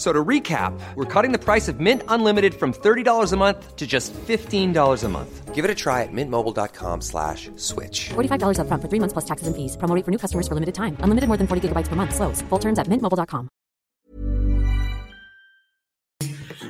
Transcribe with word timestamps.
So 0.00 0.14
to 0.14 0.24
recap, 0.24 0.72
we're 0.94 1.04
cutting 1.04 1.30
the 1.30 1.38
price 1.38 1.68
of 1.68 1.78
Mint 1.78 2.02
Unlimited 2.08 2.54
from 2.54 2.72
$30 2.72 3.32
a 3.32 3.36
month 3.36 3.76
to 3.76 3.86
just 3.86 4.14
$15 4.14 5.04
a 5.04 5.08
month. 5.10 5.54
Give 5.54 5.62
it 5.62 5.70
a 5.70 5.74
try 5.74 6.04
at 6.04 6.08
mintmobile.com 6.10 7.02
slash 7.02 7.50
switch. 7.56 8.08
$45 8.08 8.56
upfront 8.64 8.80
for 8.80 8.88
three 8.88 8.98
months 8.98 9.12
plus 9.12 9.26
taxes 9.26 9.46
and 9.46 9.54
fees. 9.54 9.76
Promo 9.76 9.92
for 10.02 10.10
new 10.10 10.16
customers 10.16 10.48
for 10.48 10.54
limited 10.54 10.74
time. 10.74 10.96
Unlimited 11.04 11.28
more 11.28 11.36
than 11.36 11.46
40 11.46 11.68
gigabytes 11.68 11.88
per 11.88 11.96
month. 11.96 12.14
Slows. 12.16 12.40
Full 12.48 12.58
terms 12.58 12.78
at 12.78 12.88
mintmobile.com. 12.88 13.50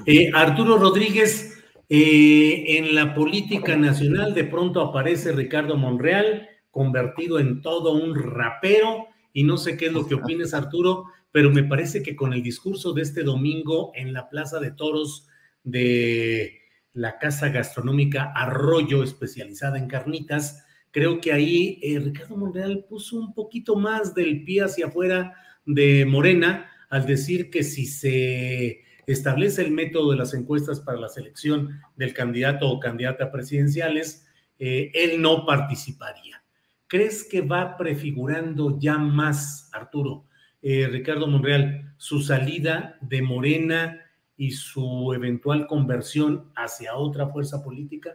Eh, 0.06 0.32
Arturo 0.34 0.76
Rodríguez, 0.76 1.54
eh, 1.88 2.78
en 2.78 2.96
la 2.96 3.14
política 3.14 3.76
nacional 3.76 4.34
de 4.34 4.42
pronto 4.42 4.80
aparece 4.80 5.30
Ricardo 5.30 5.76
Monreal, 5.76 6.48
convertido 6.72 7.38
en 7.38 7.62
todo 7.62 7.92
un 7.92 8.12
rapero, 8.16 9.06
y 9.32 9.44
no 9.44 9.56
sé 9.56 9.76
qué 9.76 9.86
es 9.86 9.92
lo 9.92 10.04
que 10.08 10.16
opines, 10.16 10.52
Arturo, 10.52 11.04
pero 11.32 11.50
me 11.50 11.64
parece 11.64 12.02
que 12.02 12.16
con 12.16 12.32
el 12.32 12.42
discurso 12.42 12.92
de 12.92 13.02
este 13.02 13.22
domingo 13.22 13.92
en 13.94 14.12
la 14.12 14.28
Plaza 14.28 14.58
de 14.60 14.72
Toros 14.72 15.28
de 15.62 16.60
la 16.92 17.18
Casa 17.18 17.48
Gastronómica 17.50 18.32
Arroyo, 18.34 19.02
especializada 19.02 19.78
en 19.78 19.86
carnitas, 19.86 20.64
creo 20.90 21.20
que 21.20 21.32
ahí 21.32 21.78
eh, 21.82 22.00
Ricardo 22.00 22.36
Monreal 22.36 22.84
puso 22.88 23.16
un 23.16 23.32
poquito 23.32 23.76
más 23.76 24.14
del 24.14 24.44
pie 24.44 24.62
hacia 24.62 24.86
afuera 24.86 25.34
de 25.64 26.04
Morena 26.04 26.70
al 26.88 27.06
decir 27.06 27.50
que 27.50 27.62
si 27.62 27.86
se 27.86 28.82
establece 29.06 29.62
el 29.62 29.70
método 29.70 30.10
de 30.10 30.16
las 30.16 30.34
encuestas 30.34 30.80
para 30.80 30.98
la 30.98 31.08
selección 31.08 31.80
del 31.96 32.12
candidato 32.12 32.68
o 32.68 32.80
candidata 32.80 33.30
presidenciales, 33.30 34.26
eh, 34.58 34.90
él 34.94 35.22
no 35.22 35.46
participaría. 35.46 36.42
¿Crees 36.86 37.24
que 37.24 37.40
va 37.40 37.76
prefigurando 37.76 38.76
ya 38.80 38.98
más, 38.98 39.70
Arturo, 39.72 40.26
eh, 40.62 40.88
Ricardo 40.88 41.26
Monreal, 41.26 41.94
su 41.96 42.20
salida 42.20 42.98
de 43.00 43.22
Morena 43.22 44.00
y 44.36 44.52
su 44.52 45.12
eventual 45.14 45.66
conversión 45.66 46.50
hacia 46.56 46.96
otra 46.96 47.28
fuerza 47.28 47.62
política? 47.62 48.14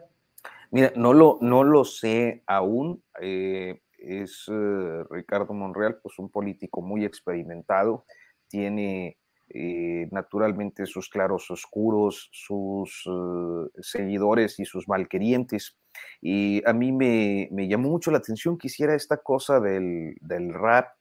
Mira, 0.72 0.92
no 0.96 1.14
lo, 1.14 1.38
no 1.42 1.64
lo 1.64 1.86
sé 1.86 2.44
aún. 2.48 3.04
eh, 3.22 3.82
es 3.98 4.46
eh, 4.52 5.04
Ricardo 5.10 5.54
Monreal, 5.54 5.98
pues 6.02 6.20
un 6.20 6.30
político 6.30 6.82
muy 6.82 7.06
experimentado, 7.06 8.06
tiene 8.48 9.18
naturalmente 10.12 10.88
sus 10.88 11.08
claros 11.08 11.52
oscuros, 11.52 12.30
sus 12.32 13.08
seguidores 13.80 14.60
y 14.60 14.66
sus 14.66 14.88
malquerientes. 14.88 15.78
Y 16.20 16.68
a 16.68 16.74
mí 16.74 16.92
me, 16.92 17.48
me 17.52 17.68
llamó 17.68 17.90
mucho 17.90 18.10
la 18.10 18.18
atención 18.18 18.58
que 18.58 18.68
hiciera 18.68 18.96
esta 18.96 19.18
cosa 19.18 19.60
del, 19.60 20.16
del 20.20 20.52
rap, 20.52 20.95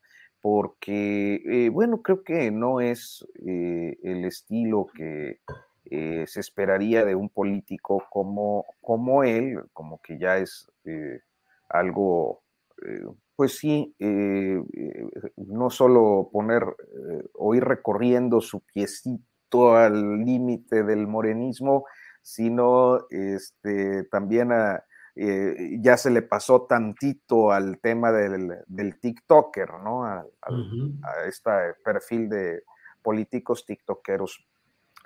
porque, 0.44 1.36
eh, 1.46 1.70
bueno, 1.70 2.02
creo 2.02 2.22
que 2.22 2.50
no 2.50 2.82
es 2.82 3.26
eh, 3.46 3.96
el 4.02 4.26
estilo 4.26 4.88
que 4.94 5.40
eh, 5.86 6.26
se 6.26 6.40
esperaría 6.40 7.02
de 7.06 7.14
un 7.14 7.30
político 7.30 8.04
como, 8.10 8.66
como 8.82 9.24
él, 9.24 9.62
como 9.72 10.02
que 10.02 10.18
ya 10.18 10.36
es 10.36 10.70
algo, 11.70 12.42
pues 13.36 13.56
sí, 13.56 13.96
no 13.98 15.70
solo 15.70 16.28
poner 16.30 16.62
o 17.32 17.54
ir 17.54 17.64
recorriendo 17.64 18.42
su 18.42 18.60
piecito 18.60 19.76
al 19.76 20.26
límite 20.26 20.82
del 20.82 21.06
morenismo, 21.06 21.86
sino 22.20 23.06
este, 23.08 24.04
también 24.10 24.52
a, 24.52 24.84
eh, 25.16 25.78
ya 25.80 25.96
se 25.96 26.10
le 26.10 26.22
pasó 26.22 26.62
tantito 26.62 27.52
al 27.52 27.78
tema 27.80 28.12
del, 28.12 28.58
del 28.66 28.98
TikToker, 29.00 29.74
¿no? 29.82 30.04
A, 30.04 30.26
al- 30.42 30.60
Ujú. 30.60 30.92
a 31.02 31.28
este 31.28 31.50
perfil 31.84 32.28
de 32.28 32.62
políticos 33.02 33.64
TikTokeros. 33.64 34.46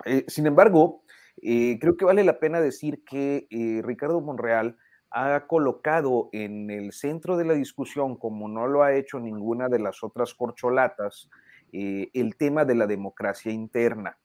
Eh, 0.05 0.25
sin 0.27 0.47
embargo, 0.47 1.03
eh, 1.41 1.77
creo 1.79 1.95
que 1.97 2.05
vale 2.05 2.23
la 2.23 2.39
pena 2.39 2.61
decir 2.61 3.03
que 3.03 3.47
Ricardo 3.83 4.21
Monreal 4.21 4.77
ha 5.11 5.47
colocado 5.47 6.29
en 6.31 6.69
el 6.69 6.91
centro 6.91 7.35
de 7.37 7.45
la 7.45 7.53
discusión, 7.53 8.15
como 8.17 8.47
no 8.47 8.67
lo 8.67 8.83
ha 8.83 8.93
hecho 8.93 9.19
ninguna 9.19 9.67
de 9.67 9.79
las 9.79 10.03
otras 10.03 10.33
corcholatas, 10.33 11.29
el 11.71 12.35
tema 12.37 12.65
de 12.65 12.75
la 12.75 12.87
democracia 12.87 13.51
interna. 13.51 14.17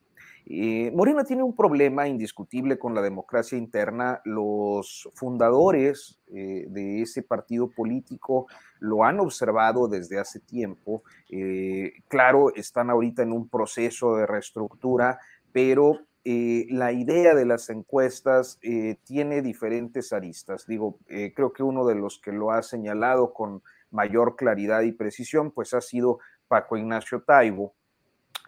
Eh, 0.47 0.91
Morena 0.95 1.25
tiene 1.25 1.43
un 1.43 1.57
problema 1.57 2.07
indiscutible 2.07 2.79
con 2.79 2.95
la 2.95 3.01
democracia 3.01 3.57
interna. 3.57 4.21
Los 4.25 5.09
fundadores 5.15 6.21
eh, 6.27 6.67
de 6.69 7.03
ese 7.03 7.23
partido 7.23 7.71
político 7.71 8.47
lo 8.79 9.05
han 9.05 9.21
observado 9.21 9.89
desde 9.89 10.19
hace 10.19 10.41
tiempo. 10.41 11.03
Eh, 11.31 11.95
claro, 12.09 12.55
están 12.55 12.91
ahorita 12.91 13.23
en 13.23 13.33
un 13.33 13.49
proceso 13.49 14.17
de 14.17 14.27
reestructura, 14.27 15.19
pero 15.53 16.01
eh, 16.25 16.67
la 16.71 16.93
idea 16.93 17.35
de 17.35 17.47
las 17.47 17.71
encuestas 17.71 18.59
tiene 19.05 19.43
diferentes 19.43 20.13
aristas. 20.13 20.67
Digo, 20.67 20.99
creo 21.07 21.53
que 21.53 21.63
uno 21.63 21.87
de 21.87 21.95
los 21.95 22.19
que 22.19 22.33
lo 22.33 22.51
ha 22.51 22.63
señalado 22.63 23.33
con 23.33 23.63
mayor 23.91 24.37
claridad 24.37 24.83
y 24.83 24.93
precisión, 24.93 25.51
pues 25.51 25.75
ha 25.75 25.81
sido 25.81 26.19
Paco 26.49 26.77
Ignacio 26.77 27.23
Taibo, 27.23 27.75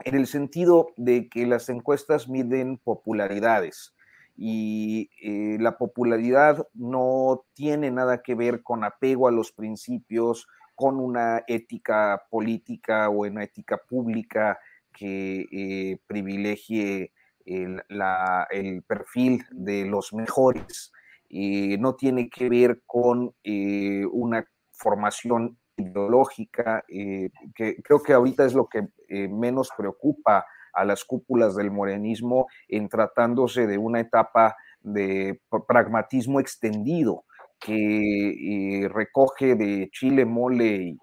en 0.05 0.15
el 0.15 0.27
sentido 0.27 0.89
de 0.97 1.29
que 1.29 1.47
las 1.47 1.69
encuestas 1.69 2.29
miden 2.29 2.79
popularidades 2.79 3.95
y 4.37 5.11
eh, 5.23 5.57
la 5.61 5.79
popularidad 5.79 6.67
no 6.75 7.45
tiene 7.55 7.91
nada 7.91 8.23
que 8.23 8.35
ver 8.35 8.63
con 8.63 8.85
apego 8.85 9.29
a 9.29 9.33
los 9.33 9.53
principios, 9.53 10.47
con 10.75 11.01
una 11.01 11.43
ética 11.47 12.23
política 12.31 13.09
o 13.09 13.27
una 13.27 13.45
ética 13.45 13.79
pública 13.79 14.59
que 14.93 15.47
eh, 15.51 15.99
privilegie 16.07 17.13
el, 17.47 18.83
perfil 18.87 19.45
de 19.51 19.85
los 19.87 20.13
mejores. 20.13 20.93
Eh, 21.29 21.77
no 21.79 21.95
tiene 21.95 22.29
que 22.29 22.49
ver 22.49 22.83
con 22.87 23.35
eh, 23.43 24.05
una 24.13 24.47
formación 24.73 25.59
ideológica, 25.77 26.85
eh, 26.89 27.31
que 27.55 27.77
creo 27.83 28.03
que 28.03 28.13
ahorita 28.13 28.45
es 28.45 28.55
lo 28.55 28.67
que 28.69 28.89
eh, 29.09 29.29
menos 29.29 29.71
preocupa 29.77 30.47
a 30.73 30.85
las 30.85 31.05
cúpulas 31.05 31.57
del 31.57 31.71
morenismo 31.71 32.47
en 32.69 32.89
tratándose 32.89 33.67
de 33.67 33.79
una 33.79 34.01
etapa 34.01 34.57
de 34.81 35.41
pr- 35.51 35.65
pragmatismo 35.67 36.41
extendido 36.41 37.25
que 37.61 38.83
eh, 38.85 38.89
recoge 38.89 39.55
de 39.55 39.89
chile, 39.91 40.25
mole 40.27 40.97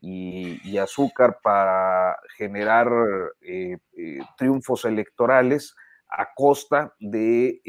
y, 0.00 0.60
y- 0.70 0.78
azúcar 0.78 1.38
para 1.42 2.16
generar 2.36 2.88
triunfos 4.36 4.84
electorales 4.84 5.74
a 6.08 6.28
costa 6.34 6.94
de 6.98 7.60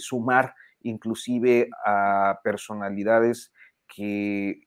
sumar 0.00 0.54
inclusive 0.80 1.68
a 1.86 2.40
personalidades 2.42 3.52
que 3.86 4.62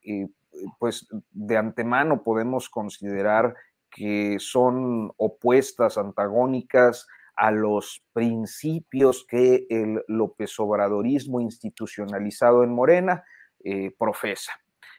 pues 0.80 1.08
de 1.32 1.58
antemano 1.58 2.24
podemos 2.24 2.70
considerar 2.70 3.56
que 3.90 4.38
son 4.40 5.12
opuestas, 5.18 5.98
antagónicas 5.98 7.08
a 7.36 7.52
los 7.52 8.04
principios 8.14 9.26
que 9.28 9.66
el 9.70 10.04
López 10.08 10.60
Obradorismo 10.60 11.42
institucionalizado 11.42 12.64
en 12.64 12.74
Morena 12.74 13.24
eh, 13.64 13.92
profesa. 13.98 14.54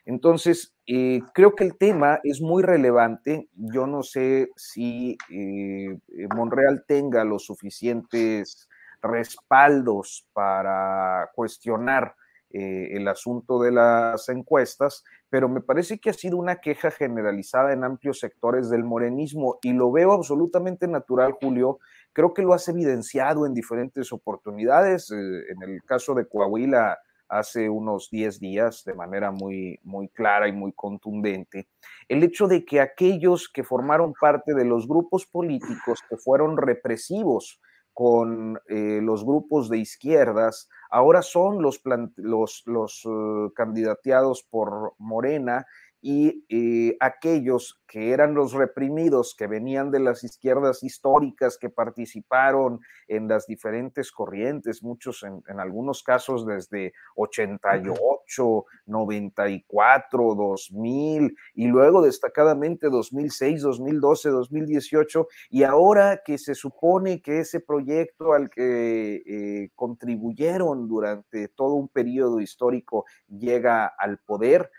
Entonces, 0.04 0.74
eh, 0.86 1.20
creo 1.34 1.54
que 1.54 1.64
el 1.64 1.76
tema 1.76 2.20
es 2.22 2.40
muy 2.40 2.62
relevante. 2.62 3.48
Yo 3.54 3.86
no 3.86 4.02
sé 4.02 4.50
si 4.56 5.18
eh, 5.30 5.98
Monreal 6.34 6.84
tenga 6.86 7.24
los 7.24 7.44
suficientes 7.44 8.68
respaldos 9.02 10.26
para 10.32 11.30
cuestionar 11.34 12.14
eh, 12.58 12.96
el 12.96 13.06
asunto 13.06 13.60
de 13.60 13.70
las 13.70 14.30
encuestas, 14.30 15.04
pero 15.28 15.46
me 15.46 15.60
parece 15.60 15.98
que 15.98 16.08
ha 16.08 16.14
sido 16.14 16.38
una 16.38 16.56
queja 16.56 16.90
generalizada 16.90 17.74
en 17.74 17.84
amplios 17.84 18.18
sectores 18.18 18.70
del 18.70 18.82
morenismo 18.82 19.58
y 19.60 19.74
lo 19.74 19.92
veo 19.92 20.12
absolutamente 20.12 20.88
natural, 20.88 21.32
Julio. 21.32 21.80
Creo 22.14 22.32
que 22.32 22.40
lo 22.40 22.54
has 22.54 22.66
evidenciado 22.68 23.44
en 23.44 23.52
diferentes 23.52 24.10
oportunidades. 24.10 25.10
Eh, 25.10 25.16
en 25.50 25.62
el 25.68 25.82
caso 25.84 26.14
de 26.14 26.26
Coahuila, 26.26 26.96
hace 27.28 27.68
unos 27.68 28.08
10 28.10 28.40
días 28.40 28.84
de 28.86 28.94
manera 28.94 29.30
muy, 29.30 29.78
muy 29.82 30.08
clara 30.08 30.48
y 30.48 30.52
muy 30.52 30.72
contundente, 30.72 31.68
el 32.08 32.22
hecho 32.22 32.48
de 32.48 32.64
que 32.64 32.80
aquellos 32.80 33.50
que 33.50 33.64
formaron 33.64 34.14
parte 34.18 34.54
de 34.54 34.64
los 34.64 34.88
grupos 34.88 35.26
políticos 35.26 36.00
que 36.08 36.16
fueron 36.16 36.56
represivos 36.56 37.60
con 37.96 38.60
eh, 38.69 39.00
los 39.02 39.25
grupos 39.25 39.70
de 39.70 39.78
izquierdas, 39.78 40.69
ahora 40.90 41.22
son 41.22 41.62
los, 41.62 41.81
los, 42.16 42.62
los 42.66 43.06
uh, 43.06 43.50
candidateados 43.54 44.43
por 44.43 44.93
Morena 44.98 45.64
y 46.08 46.46
eh, 46.50 46.96
aquellos 47.00 47.82
que 47.88 48.12
eran 48.12 48.32
los 48.32 48.52
reprimidos, 48.52 49.34
que 49.36 49.48
venían 49.48 49.90
de 49.90 49.98
las 49.98 50.22
izquierdas 50.22 50.84
históricas, 50.84 51.58
que 51.58 51.68
participaron 51.68 52.78
en 53.08 53.26
las 53.26 53.48
diferentes 53.48 54.12
corrientes, 54.12 54.84
muchos 54.84 55.24
en, 55.24 55.42
algunos 55.58 56.04
casos 56.04 56.46
desde 56.46 56.92
88, 57.16 58.64
94, 58.86 60.34
2000 60.36 61.36
y 61.54 61.66
luego 61.66 62.02
destacadamente 62.02 62.88
2006, 62.88 63.62
2012, 63.62 64.28
2018 64.28 65.26
y 65.50 65.64
ahora 65.64 66.22
que 66.24 66.38
se 66.38 66.54
supone 66.54 67.20
que 67.20 67.40
ese 67.40 67.58
proyecto 67.58 68.32
al 68.32 68.48
que 68.48 69.22
eh, 69.26 69.70
contribuyeron 69.74 70.86
durante 70.86 71.48
todo 71.48 71.74
un 71.74 71.88
periodo 71.88 72.40
histórico 72.40 73.06
llega 73.28 73.86
al 73.86 74.18
poder, 74.18 74.70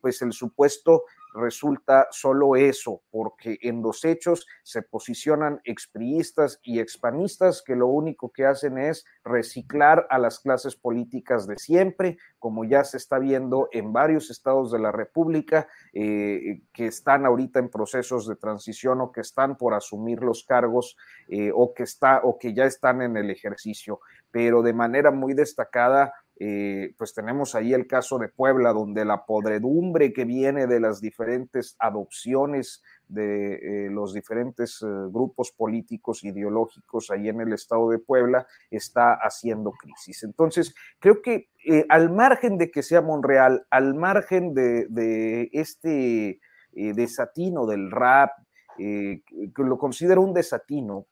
pues 0.00 0.22
el 0.22 0.32
supuesto 0.32 1.04
resulta 1.36 2.08
solo 2.10 2.56
eso, 2.56 3.02
porque 3.10 3.58
en 3.62 3.82
los 3.82 4.04
hechos 4.04 4.46
se 4.62 4.82
posicionan 4.82 5.60
expriistas 5.64 6.58
y 6.62 6.80
expanistas 6.80 7.62
que 7.62 7.76
lo 7.76 7.86
único 7.86 8.32
que 8.32 8.46
hacen 8.46 8.78
es 8.78 9.04
reciclar 9.22 10.06
a 10.10 10.18
las 10.18 10.40
clases 10.40 10.76
políticas 10.76 11.46
de 11.46 11.56
siempre, 11.58 12.18
como 12.38 12.64
ya 12.64 12.84
se 12.84 12.96
está 12.96 13.18
viendo 13.18 13.68
en 13.72 13.92
varios 13.92 14.30
estados 14.30 14.72
de 14.72 14.78
la 14.78 14.92
República 14.92 15.68
eh, 15.92 16.62
que 16.72 16.86
están 16.86 17.26
ahorita 17.26 17.58
en 17.58 17.68
procesos 17.68 18.26
de 18.26 18.36
transición 18.36 19.00
o 19.00 19.12
que 19.12 19.20
están 19.20 19.56
por 19.56 19.74
asumir 19.74 20.20
los 20.20 20.44
cargos 20.44 20.96
eh, 21.28 21.50
o 21.54 21.74
que 21.74 21.82
está 21.82 22.20
o 22.22 22.38
que 22.38 22.54
ya 22.54 22.64
están 22.64 23.02
en 23.02 23.16
el 23.16 23.30
ejercicio, 23.30 24.00
pero 24.30 24.62
de 24.62 24.72
manera 24.72 25.10
muy 25.10 25.34
destacada 25.34 26.12
eh, 26.38 26.92
pues 26.98 27.14
tenemos 27.14 27.54
ahí 27.54 27.72
el 27.72 27.86
caso 27.86 28.18
de 28.18 28.28
Puebla, 28.28 28.74
donde 28.74 29.06
la 29.06 29.24
podredumbre 29.24 30.12
que 30.12 30.26
viene 30.26 30.66
de 30.66 30.80
las 30.80 31.00
diferentes 31.00 31.76
adopciones 31.78 32.82
de 33.08 33.54
eh, 33.86 33.90
los 33.90 34.12
diferentes 34.12 34.82
eh, 34.82 34.86
grupos 35.10 35.52
políticos 35.52 36.24
ideológicos 36.24 37.10
ahí 37.10 37.30
en 37.30 37.40
el 37.40 37.54
estado 37.54 37.88
de 37.88 37.98
Puebla 37.98 38.46
está 38.70 39.14
haciendo 39.14 39.70
crisis. 39.72 40.24
Entonces, 40.24 40.74
creo 40.98 41.22
que 41.22 41.48
al 41.88 42.12
margen 42.12 42.58
de 42.58 42.70
que 42.70 42.82
sea 42.82 43.00
Monreal, 43.00 43.66
al 43.70 43.94
margen 43.94 44.52
de, 44.52 45.48
este 45.52 46.38
desatino 46.72 47.66
del 47.66 47.90
rap, 47.90 48.30
que 48.76 49.22
lo 49.56 49.76
considero 49.76 50.20
un 50.22 50.32
desatino, 50.32 51.06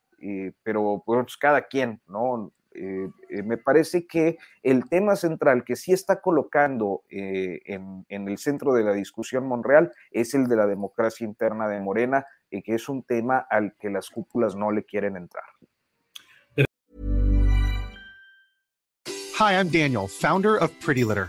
pero 0.63 1.03
pues 1.05 1.37
cada 1.37 1.63
quien, 1.63 2.01
¿no? 2.07 2.53
Eh, 2.75 3.09
eh, 3.29 3.43
me 3.43 3.57
parece 3.57 4.07
que 4.07 4.39
el 4.63 4.89
tema 4.89 5.15
central 5.17 5.65
que 5.65 5.77
sí 5.77 5.93
está 5.93 6.21
colocando 6.21 7.03
eh, 7.09 7.61
en, 7.67 8.05
en, 8.09 8.29
el 8.29 8.39
centro 8.39 8.75
de 8.75 8.83
la 8.83 8.93
discusión 8.93 9.47
Monreal 9.47 9.93
es 10.11 10.35
el 10.35 10.49
de 10.49 10.57
la 10.57 10.67
democracia 10.67 11.25
interna 11.25 11.69
de 11.69 11.81
Morena, 11.81 12.27
que 12.51 12.75
es 12.75 12.89
un 12.89 13.03
tema 13.03 13.39
al 13.51 13.75
que 13.81 13.91
las 13.91 14.11
cúpulas 14.11 14.55
no 14.55 14.71
le 14.71 14.85
quieren 14.85 15.17
entrar. 15.17 15.45
Hi, 19.37 19.55
I'm 19.55 19.69
Daniel, 19.69 20.07
founder 20.07 20.57
of 20.57 20.71
Pretty 20.81 21.03
Litter. 21.03 21.29